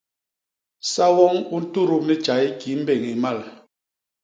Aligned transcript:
Sa 0.91 1.05
woñ 1.17 1.35
u 1.55 1.57
ntudup 1.63 2.03
ni 2.07 2.15
tjay 2.23 2.45
kii 2.59 2.79
mbéñ 2.81 3.01
i 3.11 3.15
mmal. 3.17 3.39